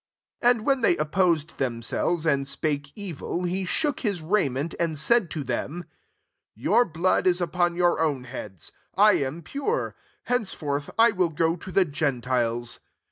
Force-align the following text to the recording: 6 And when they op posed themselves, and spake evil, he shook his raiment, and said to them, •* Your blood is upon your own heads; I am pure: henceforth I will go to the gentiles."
6 0.41 0.49
And 0.49 0.65
when 0.65 0.81
they 0.81 0.97
op 0.97 1.11
posed 1.11 1.59
themselves, 1.59 2.25
and 2.25 2.47
spake 2.47 2.91
evil, 2.95 3.43
he 3.43 3.65
shook 3.65 3.99
his 3.99 4.19
raiment, 4.19 4.73
and 4.79 4.97
said 4.97 5.29
to 5.29 5.43
them, 5.43 5.83
•* 5.87 5.89
Your 6.55 6.85
blood 6.85 7.27
is 7.27 7.39
upon 7.39 7.75
your 7.75 8.01
own 8.01 8.23
heads; 8.23 8.71
I 8.95 9.11
am 9.23 9.43
pure: 9.43 9.95
henceforth 10.23 10.89
I 10.97 11.11
will 11.11 11.29
go 11.29 11.55
to 11.55 11.71
the 11.71 11.85
gentiles." 11.85 12.79